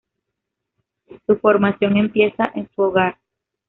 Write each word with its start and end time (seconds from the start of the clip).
Su 1.27 1.37
formación 1.37 1.95
empieza 1.97 2.51
en 2.55 2.67
su 2.75 2.81
hogar. 2.81 3.19